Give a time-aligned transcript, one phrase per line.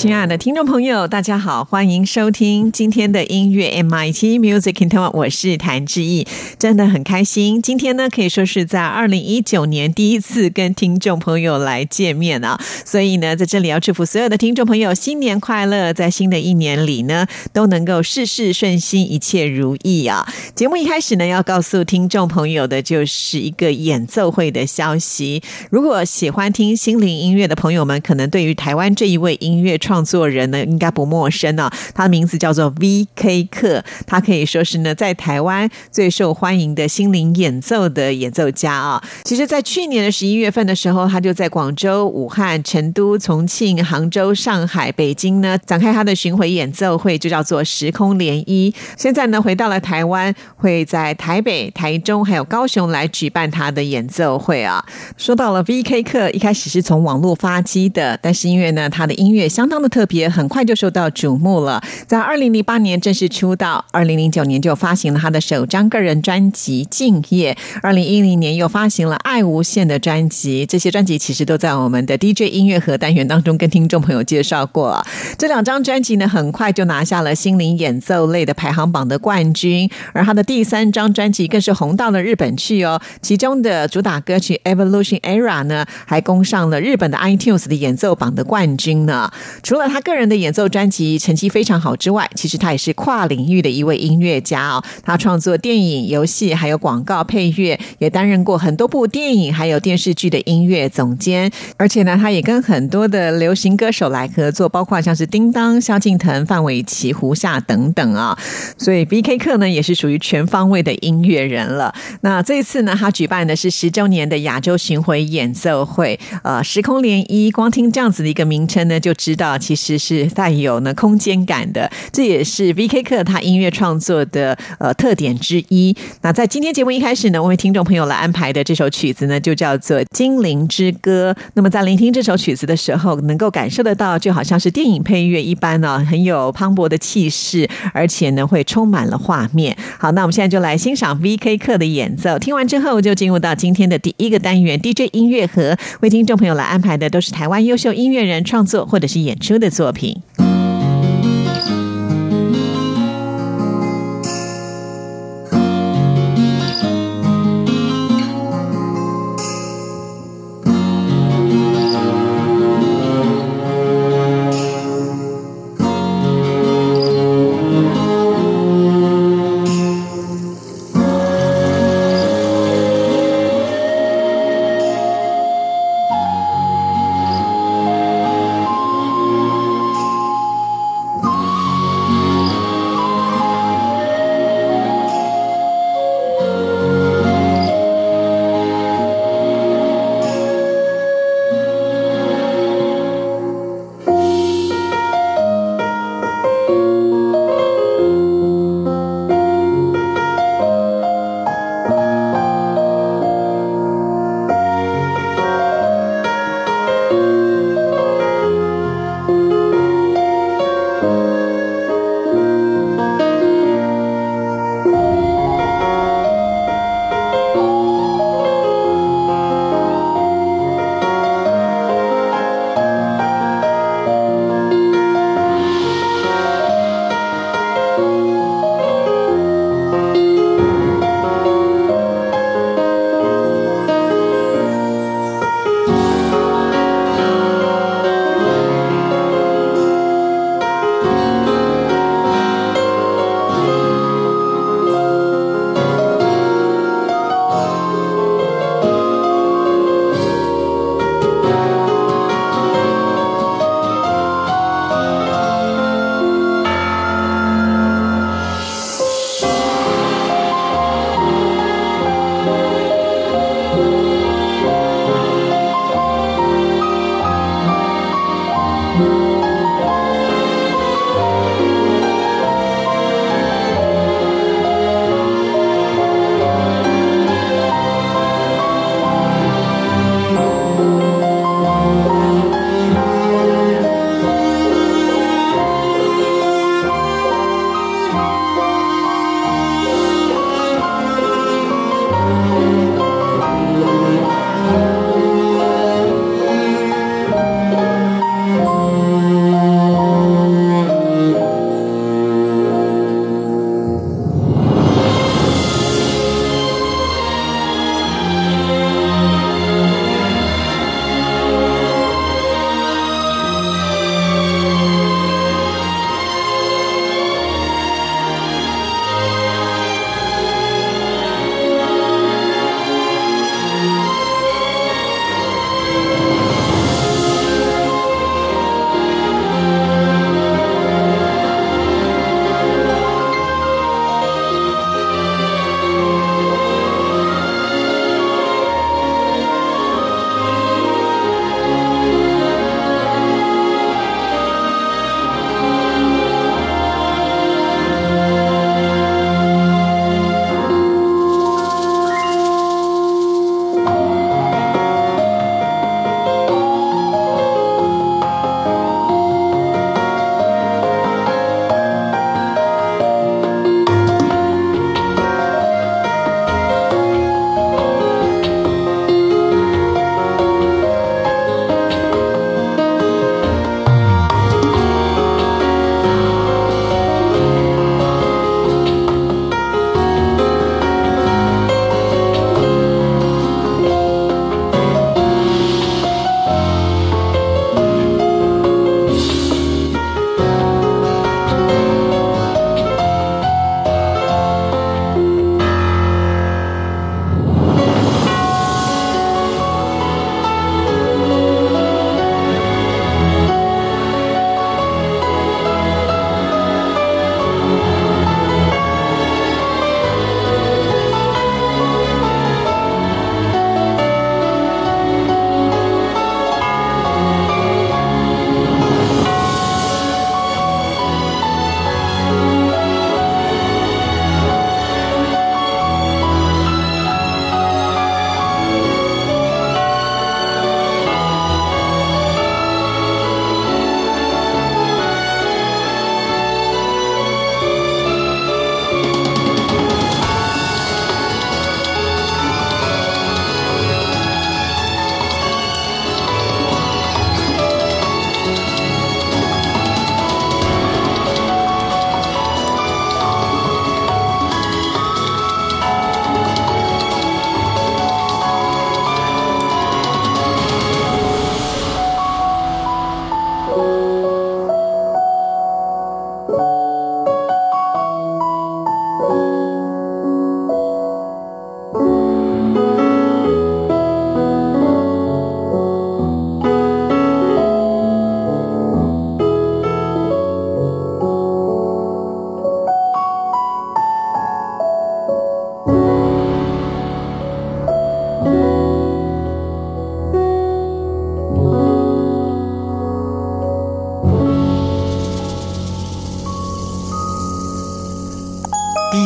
[0.00, 6.26] 亲爱的听众朋友，大家好，欢迎收听今天的音乐 MIT Music in Taiwan，我是谭志毅，
[6.58, 7.60] 真的很开心。
[7.60, 20.26] 今天呢，可以说是在二零一九年第一次跟听众朋友来见面啊，所以呢，在这里要祝福所有的听众朋友新年快乐，在新的一年里呢，都能够事事顺心，一切如意啊。
[20.54, 25.42] 节目一开始呢，要告诉听众朋友的就是一个演奏会的消息。
[25.70, 31.68] 如果喜欢听心灵音乐的朋友们，可能对于台湾这一位音乐创创作人呢，应该不陌生啊。
[31.92, 33.48] 他的名字叫做 V.K.
[33.50, 39.02] 克，他可以说是呢，在台湾最受欢迎的心灵演奏的演奏家啊。
[39.24, 48.72] 其实，在去年的十一月份的时候，他就在广州、武汉、成都、重庆、杭州、上海、北京呢，展开他的巡回演奏会，就叫做时空涟漪。
[48.96, 54.84] 现在呢，回到了台湾，会在台北、台中还有高雄来举办他的演奏会啊。
[55.16, 56.04] 说到了 V.K.
[56.04, 59.79] 克，一开始是从网络发迹的，但是因为呢，他的音乐相当。
[59.80, 61.82] 的特别，很快就受到瞩目了。
[62.06, 70.66] 在二零零八年正式出道，二零零九年就发行了他的首张个人专辑《敬业》，二零一零年又发行了《爱无限》的专辑。
[70.66, 75.04] 这些专辑其实都在我们的 DJ 音乐盒单元当中跟听众朋友介绍过。
[75.38, 83.00] 这两张专辑呢，很快就拿下了心灵演奏类的排行榜的冠军，而他的第三张专辑更是红到了日本去哦。
[83.22, 89.30] 其中的主打歌曲《Evolution Era》呢，还攻上了日本的 iTunes 的演奏榜的冠军呢。
[89.70, 94.82] 除了他个人的演奏专辑成绩非常好之外，其实他也是跨领域的一位音乐家哦。
[95.04, 101.48] 他创作电影、游戏还有广告配乐，也担任过很多部电影还有电视剧的音乐总监。
[101.76, 108.36] 而且呢，他也跟很多的流行歌手来合作，包括像是叮当、萧敬腾、范玮琪、胡夏等等啊。
[108.76, 109.38] 所以 B.K.
[109.38, 111.94] 克呢也是属于全方位的音乐人了。
[112.22, 117.52] 那这一次呢，他举办的是十周年的亚洲巡回演奏会，呃，时空涟漪。
[117.52, 119.59] 光听这样子的一个名称呢，就知道。
[119.60, 123.02] 其实是带有呢空间感的，这也是 V.K.
[123.02, 125.94] 克他音乐创作的呃特点之一。
[126.22, 131.34] 那在今天节目一开始呢，我为听众朋友来安排的这首曲子呢，就叫做《精灵之歌》。
[131.54, 139.76] 那么在聆听这首曲子的时候，能够感受得到，就好像是电影配乐一般呢，很有磅礴的气势，而且呢会充满了画面。
[139.98, 141.58] 好，那我们现在就来欣赏 V.K.
[141.58, 142.38] 克的演奏。
[142.38, 149.49] 听完之后，就进入到今天的第一个单元 DJ 音乐盒，为听众朋友来安排的都是台湾优秀音乐人创作或者是演出。
[149.58, 150.49] 的作品。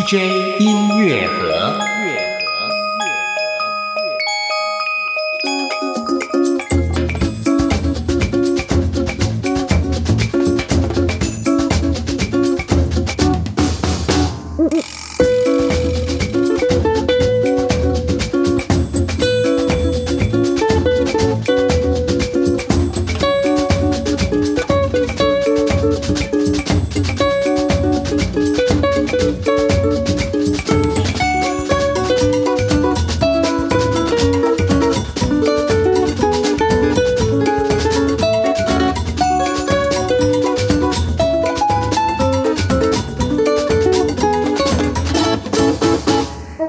[0.04, 0.43] DJ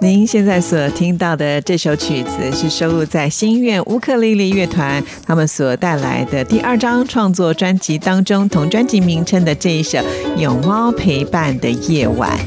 [0.06, 9.98] 您现在所听到的这首曲子是收录在心愿乌克丽丽乐团他们所带来的第二张创作专辑当中，同专辑名称的这一首
[10.38, 12.38] 《有猫陪伴的夜晚》。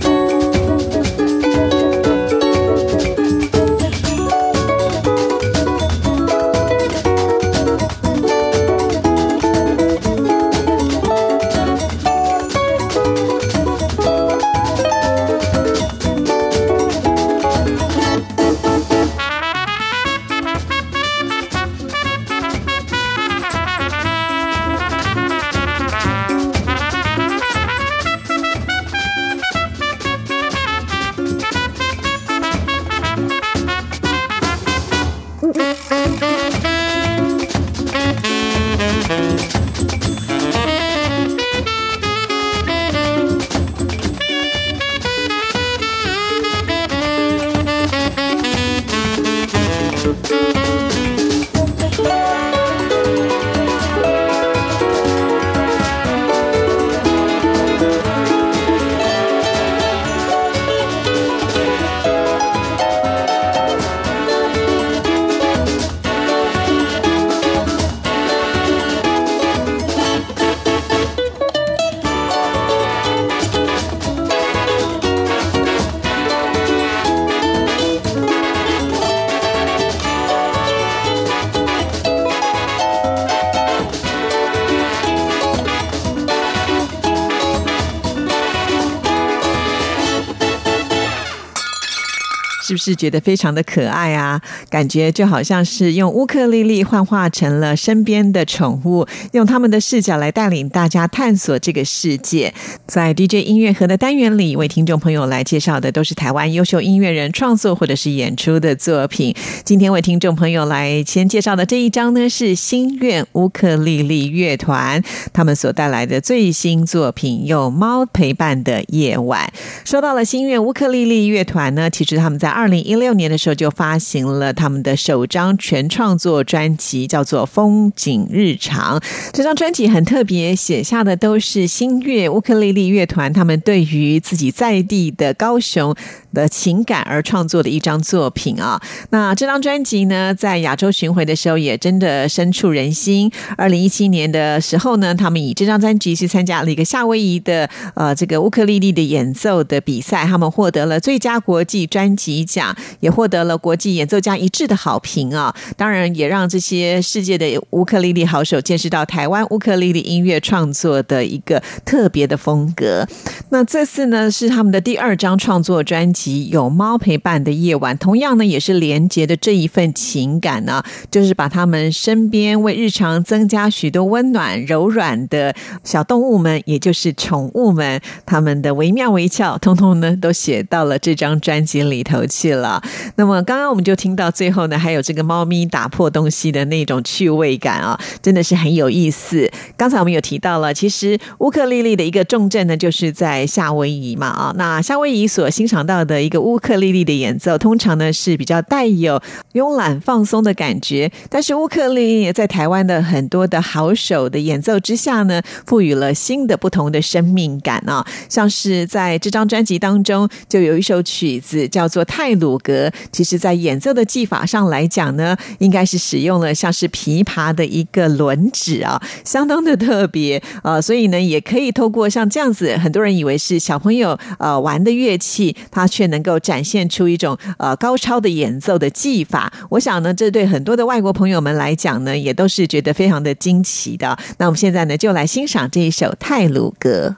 [92.68, 94.38] 是不是觉得非常的可爱啊？
[94.68, 102.52] 感觉就好像是用乌克丽丽幻化成了身边的宠物，用他们的视角来带领大家探索这个世界。
[102.87, 109.34] 在 DJ 音乐盒的单元里，为听众朋友来介绍的都是台湾优秀音乐人创作或者是演出的作品。
[109.64, 119.50] 今天为听众朋友来先介绍的这一张呢，是心愿乌克丽丽乐团他们所带来的最新作品《有猫陪伴的夜晚》。
[119.88, 128.99] 说到了心愿乌克丽丽乐团呢，其实他们在二零一六年的时候就发行了他们的首张全创作专辑，叫做《风景日常》。
[129.33, 135.95] 这张专辑很特别，写下的都是新月乌克丽丽乐团他们对于自己在地的高雄
[136.35, 138.83] 的情感而创作的一张作品啊。
[139.11, 143.31] 那这张专辑呢，在亚洲巡回的时候也真的深触人心。
[143.57, 152.48] 二零一七年的时候呢，他们以这张专辑去参加了一个夏威夷的呃这个乌克丽丽的演奏的比赛，他们获得了最佳国际专辑。
[152.49, 155.55] 奖也获得了国际演奏家一致的好评啊！
[155.76, 163.07] 当然，也让这些世界的乌克丽丽好手见识到台湾乌克丽丽音乐创作的一个特别的风格。
[163.50, 182.25] 那这次呢，是他们的第二张创作专辑《有猫陪伴的夜晚》，同样呢，也是连接的这一份情感呢，就是把他们身边为日常增加许多温暖、柔软的小动物们，也就是宠物们，他们的惟妙惟肖，通通呢都写到了这张专辑里头。
[182.47, 182.83] 了。
[183.16, 189.50] 那么刚刚我们就听到最后呢，还有这个猫咪打破东西的那种趣味感啊，真的是很有意思。
[189.76, 194.54] 刚才我们有提到了，其实乌克丽丽的一个重镇呢，就是在夏威夷嘛啊。
[194.57, 199.21] 那夏威夷所欣赏到的一个乌克丽丽的演奏，通常呢是比较带有
[199.54, 201.11] 慵懒放松的感觉。
[201.28, 208.07] 但是乌克丽丽也在台湾的很多的好手的演奏之下呢，赋予了新的不同的生命感啊。
[208.28, 212.26] 像是在这张专辑当中，就有一首曲子叫做《太》。
[212.28, 229.50] 泰鲁格其实在演奏的技法上来讲呢，应该是使用了像是琵琶的一个轮指啊，相当的特别啊，所以呢，也可以透过像这样子，很多人以为是小朋友呃玩的乐器，它却能够展现出一种呃高超的演奏的技法。
[229.70, 234.18] 我想呢，这对很多的外国朋友们来讲呢，也都是觉得非常的惊奇的。
[234.37, 237.16] 那我们现在呢，就来欣赏这一首泰鲁格。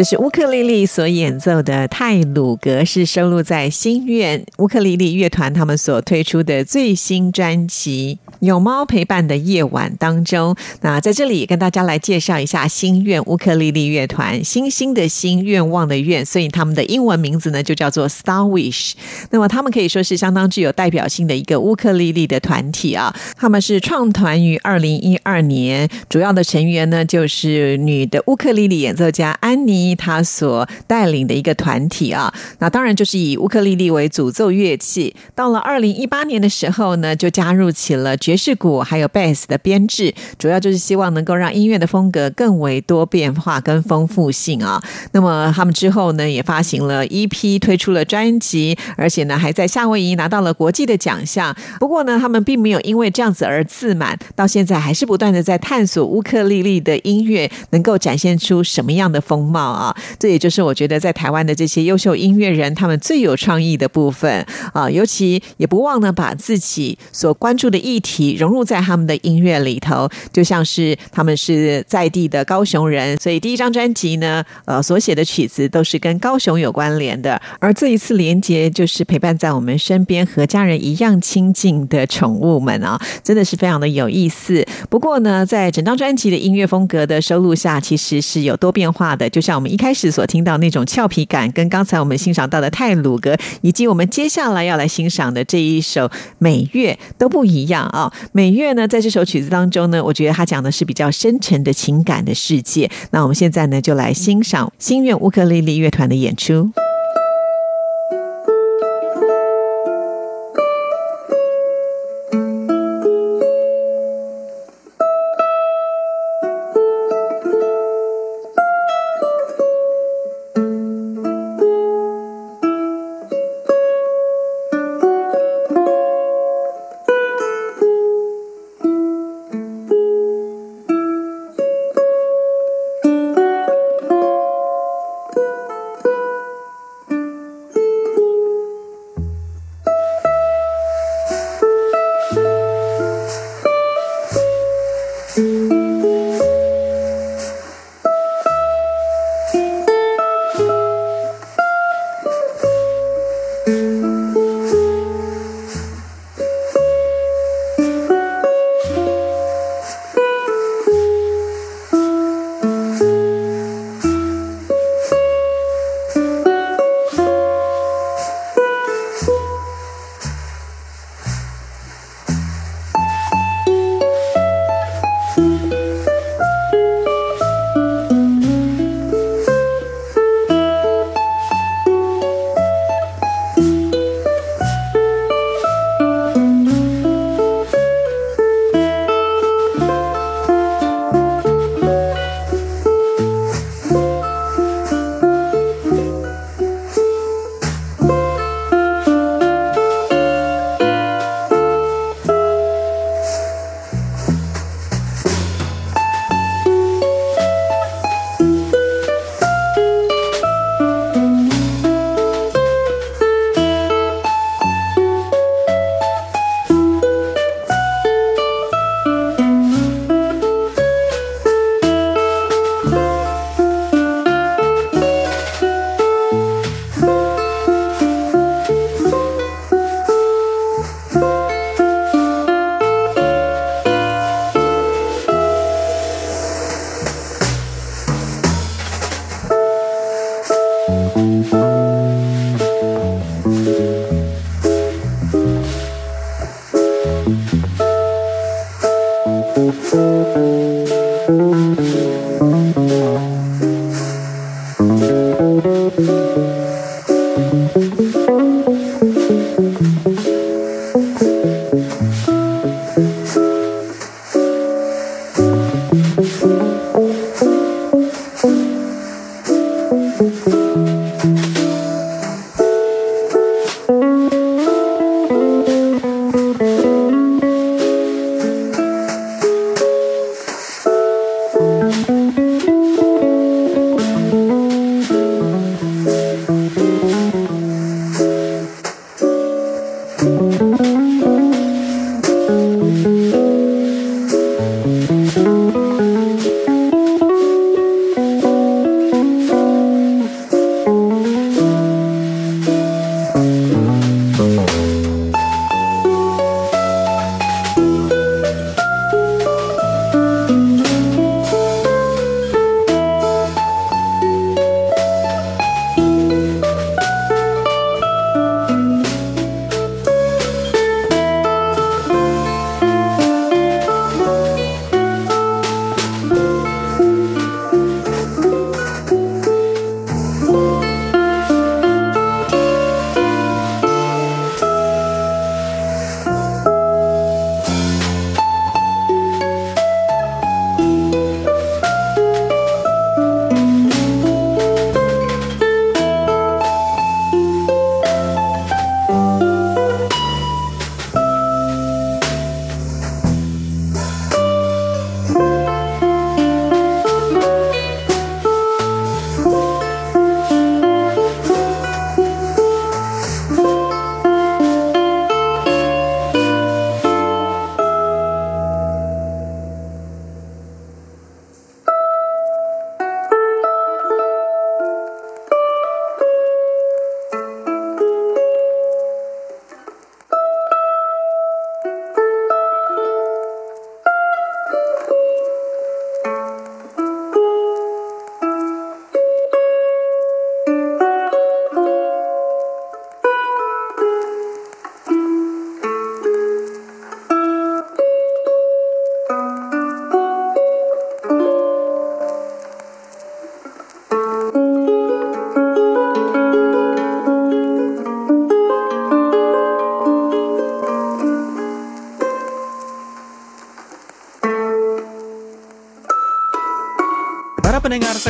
[0.00, 10.54] 这是乌克丽丽所演奏的泰鲁格，是收录在心愿乌克丽丽乐团他们所推出的最新专辑《有猫陪伴的夜晚》当中。
[10.80, 18.92] 那在这里跟大家来介绍一下心愿乌克丽丽乐团，星星的星，愿望的愿，所以他们的英文名字呢就叫做 Star Wish。
[19.30, 23.14] 那么他们可以说是相当具有代表性的一个乌克丽丽的团体啊。
[23.36, 29.94] 他们是创团于二零一二年，主要的成员呢就是女的乌克丽丽演奏家安妮。
[29.94, 35.14] 她所带领的一个团体啊，那当然就是以乌克丽丽为主奏乐器。
[35.34, 44.80] 到了二零一八年的时候呢，就加入起了爵士鼓还有贝斯的编制，主要就是希望能够让音乐的风格更为多变化跟丰富性啊。
[45.10, 51.52] 那么他们之后呢，也发行了 EP，推出了专辑，而且呢，还在夏威夷拿到了国际的奖项。
[51.80, 59.60] 不过呢，他们并没有因为这样子而自满，到现在还是不断的在探索乌克丽丽的音乐能够展现出什么样的风貌。
[59.60, 84.66] 啊，这也就是我觉得在台湾的这些优秀音乐人，他们最有创意的部分啊，尤其也不忘呢把自己所关注的议题融入在他们的音乐里头，就像是他们是在地的高雄人，所以第一张专辑呢，呃，所写的曲子都是跟高雄有关联的，而这一次连接就是陪伴在我们身边和家人一样亲近的宠物们啊，真的是非常的有意思。
[84.88, 89.60] 不过呢，在整张专辑的音乐风格的收录下，其实是有多变化的，就像。
[89.60, 98.09] 我们一开始所听到那种俏皮感，跟刚才我们欣赏到的泰鲁格，以及我们接下来要来欣赏的这一首美乐都不一样啊。
[98.32, 102.90] 美乐呢，在这首曲子当中呢，我觉得他讲的是比较深沉的情感的世界。
[103.10, 106.70] 那我们现在呢，就来欣赏心愿乌克丽丽乐团的演出。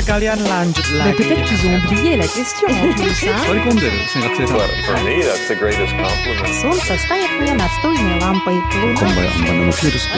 [0.10, 1.18] sekalian lanjut Mais lagi.
[1.18, 3.38] peut-être qu'ils ont oublié la question en plus, hein?
[3.46, 4.54] Sorry Kunder, singkat cerita.
[4.54, 6.54] Well, for me, that's the greatest compliment.
[6.62, 8.56] Солнце стоит мне настольной лампой.
[8.56, 10.10] Луна 今回はあんまのフィールス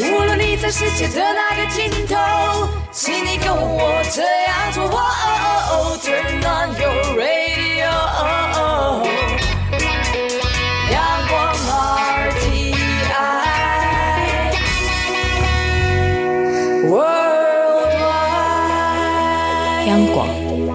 [0.00, 2.14] 无论你在世界的哪个尽头，
[2.92, 4.84] 请你跟我这样做。
[4.84, 7.90] 哦 Turn on your radio，
[19.93, 20.32] 央广，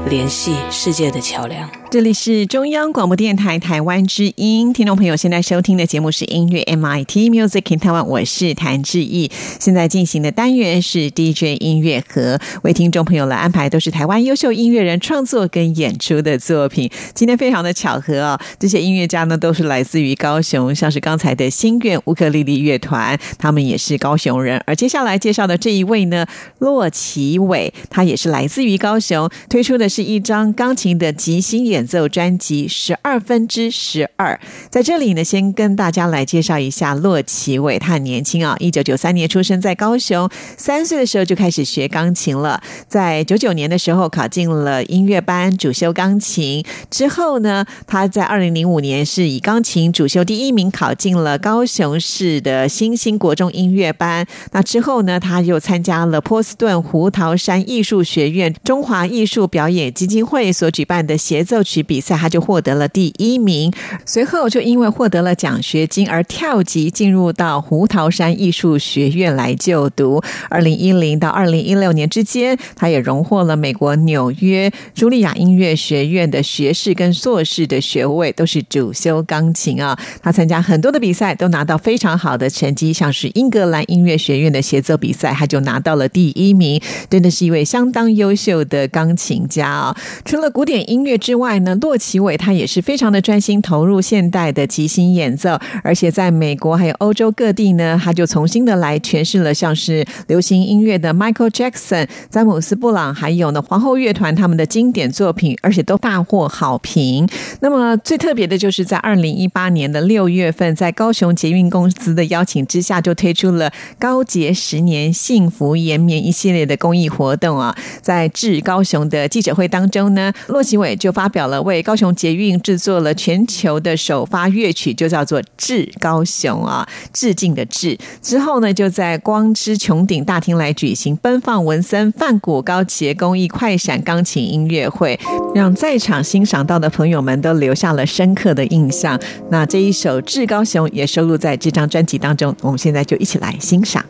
[0.09, 1.69] 联系世界的桥梁。
[1.91, 9.31] 这里是中央广播电台台湾之音，听众朋友现在收听的节目是音乐 MIT Music in Taiwan，我是谭志毅。
[9.59, 16.91] 现在进行的单元是 DJ 音乐盒，为听众朋友来安排都是台湾优秀音乐人创作跟演出的作品。
[17.15, 24.63] 今天非常的巧合哦、这些音乐家呢都是来自于高雄，像是刚才的心愿乌克丽丽乐团，他们也是高雄人。
[24.67, 26.27] 而接下来介绍的这一位呢，
[26.59, 34.39] 骆奇伟，他也是来自于高雄，推出的是是一张钢琴的即兴演奏专辑《十二分之十二》。
[34.71, 46.65] 在这里呢，先跟大家来介绍一下骆奇伟，他很年轻啊，一九九三年出生在高雄，三岁的时候就开始学钢琴了，在九九年的时候考进了音乐班，主修钢琴。
[46.89, 54.25] 之后呢，他在二零零五年是以钢琴主修第一名考进了高雄市的新兴国中音乐班。
[54.53, 63.73] 那之后呢，他又参加了波士顿胡桃山艺术学院中华艺术表演基金会所举办的协奏曲比赛，他就获得了第一名。
[64.05, 70.23] 随后就因为获得了奖学金而跳级进入到胡桃山艺术学院来就读。
[70.49, 79.99] 二零一零到二零一六年之间，他也荣获了美国纽约茱莉亚音乐学院的学士跟硕士的学位，都是主修钢琴啊。
[80.23, 107.29] 他参加很多的比赛，都拿到非常好的成绩，像是英格兰音乐学院的协奏比赛，他就拿到了第一名，真的是一位相当优秀的钢琴家啊、除了古典音乐之外呢，骆奇伟他也是非常的专心投入现代的即兴演奏，而且在美国还有欧洲各地呢，他就重新的来诠释了像是流行音乐的 Michael Jackson、詹姆斯布朗，还有呢皇后乐团他们的经典作品，而且都大获好评。
[107.61, 117.77] 那么最特别的就是在二零一八年的六月份，在高雄捷运公司的邀请之下，就推出了高捷十年幸福延绵一系列的公益活动啊。
[118.01, 127.97] 在致高雄的记者会当中呢，骆奇伟就发表了为高雄捷运制作了全球的首发乐曲，就叫做《致高雄》啊，致敬的致。
[128.23, 135.19] 之后呢，就在光之穹顶大厅来举行奔放文森范谷高捷公益快闪钢琴音乐会，
[135.55, 139.19] 让在场欣赏到的朋友们都留下了深刻的印象。
[139.51, 144.05] 那这一首《致高雄》也收录在这张专辑当中，我们现在就一起来欣赏。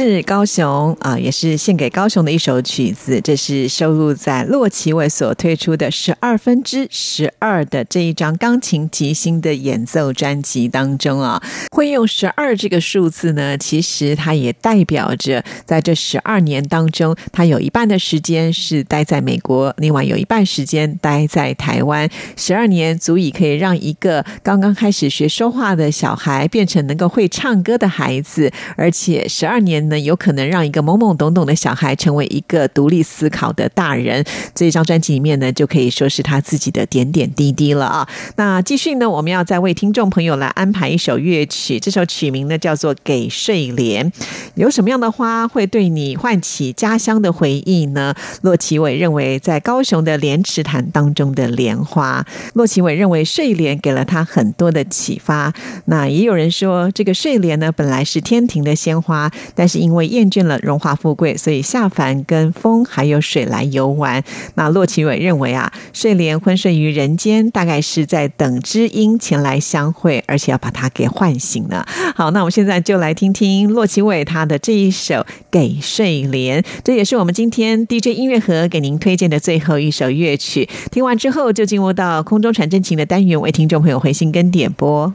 [0.00, 3.20] 是高雄啊，也是献给高雄的一首曲子。
[3.20, 11.42] 这是收录在洛奇伟所推出的十二分之十二的这一张钢琴即兴的演奏专辑当中啊。
[11.72, 22.08] 会用十二这个数字呢，其实它也代表着在这十二年当中，他有一半的时间是待在美国，另外有一半时间待在台湾。
[22.36, 29.87] 十二年足以可以让一个刚刚开始学说话的小孩变成能够会唱歌的孩子，而且十二年。
[29.88, 34.24] 呢，有可能让一个懵懵懂懂的小孩成为一个独立思考的大人。
[34.54, 38.08] 这一张专辑里面呢，就可以说是他自己的点点滴滴了啊。
[38.36, 44.10] 那继续呢，我们要再为听众朋友来安排一首乐曲，这首曲名呢叫做《给睡莲》。
[44.54, 48.14] 有什么样的花会对你唤起家乡的回忆呢？
[48.42, 52.24] 骆奇伟认为，在高雄的莲池潭当中的莲花。
[52.54, 55.52] 骆奇伟认为，睡莲给了他很多的启发。
[55.86, 64.22] 那也有人说，这个睡莲呢，本来是天庭的鲜花，但是因为厌倦了荣华富贵，所以下凡跟风还有水来游玩。
[64.56, 71.86] 那骆奇伟认为啊，睡莲昏睡于人间，大概是在等知音前来相会，而且要把他给唤醒了。
[72.14, 75.14] 好，那我们现在就来听听骆奇伟他的这一首
[75.50, 80.68] 《给睡莲》，这也是我们今天 DJ 音乐盒给您推荐的最后一首乐曲。
[80.90, 85.14] 听完之后，就进入到空中传真情的单元，为听众朋友回信跟点播。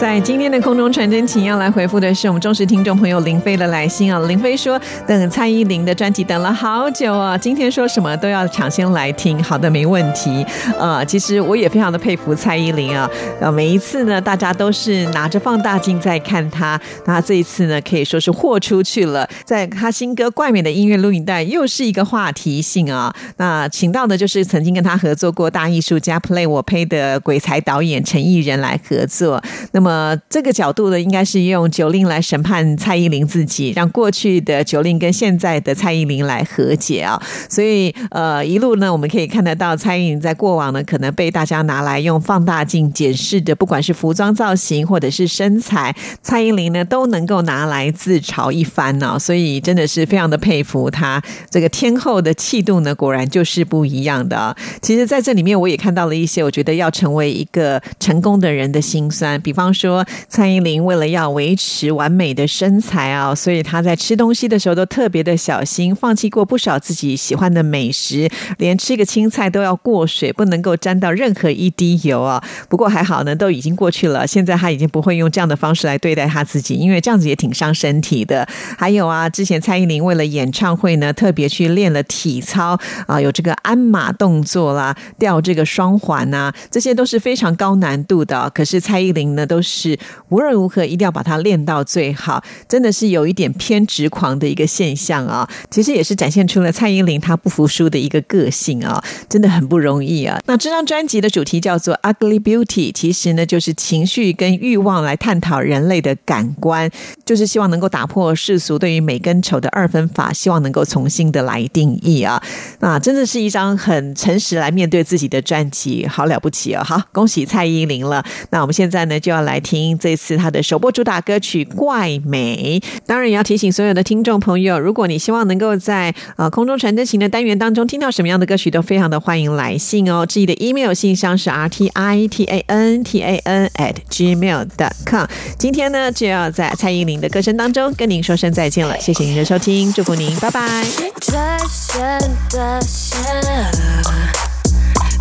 [0.00, 4.18] 在今天的空中传真，请要来回复的是我们忠实听众朋友林飞的来信啊。
[4.26, 9.44] 林飞说，等蔡依林的专辑等了好久啊，今天说什么都要抢先来听。
[9.44, 10.42] 好的，没问题。
[10.78, 13.06] 呃，其实我也非常的佩服蔡依林啊。
[13.42, 19.28] 呃，每一次呢，大家都是拿着放大镜在看她，那这一次呢，可以说是豁出去了。
[19.44, 23.14] 在她新歌《怪美的音乐录影带》又是一个话题性啊。
[23.36, 29.42] 那请到的就是曾经跟她合作过大艺术家 Play 我呸的鬼才导演陈艺人来合作。
[29.72, 37.20] 那么呃，这个角度呢，应该是用九令来审判蔡依林自己，让过去的九令跟现在的蔡依林来和解啊。
[37.48, 49.18] 所以呃，一路呢，我们可以看得到蔡依林在过往呢，可能被大家拿来用放大镜检视的，不管是服装造型或者是身材，蔡依林呢都能够拿来自嘲一番呢。
[49.18, 51.20] 所以真的是非常的佩服她
[51.50, 54.56] 这个天后的气度呢，果然就是不一样的。
[54.80, 59.79] 其实，在这里面我也看到了一些，我觉得要成为一个成功的人的辛酸，比方说。
[59.80, 68.28] 说蔡依林为了要维持完美的身材啊，所以她在吃东西的时候都特别的小心，放弃过不少自己喜欢的美食，
[68.58, 72.42] 连吃个青菜都要过水，不能够沾到任何一滴油啊。
[72.68, 74.26] 不过还好呢，都已经过去了。
[74.26, 78.46] 现在她已经不会用这样的方式来对待她自己，因为这样子也挺伤身体的。
[78.76, 88.50] 还有啊，之前蔡依林为了演唱会呢，特别去练了体操啊，有这个鞍马动作啦，吊这个双环啊，这些都是非常高难度的。
[88.50, 89.69] 可是蔡依林呢，都是。
[89.70, 89.96] 是
[90.28, 95.48] 无论如何一定要把它练到最好，真的是有一点偏执狂的一个现象啊！
[95.70, 100.38] 其实也是展现出了蔡依林她不服输的一个个性啊，真的很不容易啊。
[100.46, 106.90] 那这张专辑的主题叫做《Ugly Beauty》，其实呢就是情绪跟欲望来探讨人类的感官，
[107.24, 112.42] 就是希望能够打破世俗对于美跟丑的二分法，希望能够重新的来定义啊！
[112.80, 116.82] 那真的是一张很诚实来面对自己的专辑，好了不起哦！
[116.82, 118.24] 好，恭喜蔡依林了。
[118.50, 119.59] 那我们现在呢就要来。
[119.60, 130.24] 听这次他的首播主打歌曲《怪美》，当然也要提醒所有的听众朋友，如果你希望能够在呃空中传真型的单元当中听到什么样的歌曲，都非常的欢迎来信哦。
[130.26, 135.26] 自己的 email 信箱是 r t i t a n t a n at gmail dot com。
[135.58, 140.60] 今天呢，就要在蔡依林的歌声当中跟您说声再见了，谢谢您的收听，祝福您，拜拜。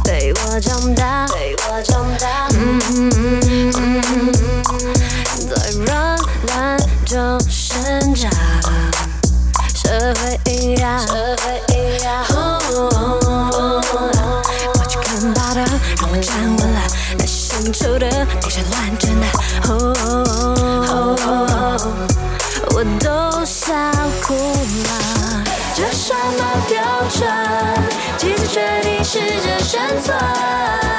[0.09, 2.49] 陪我长大，陪我长大。
[5.47, 8.31] 在软烂中生长，
[9.75, 11.05] 社会营养，
[29.11, 30.98] 试着生存？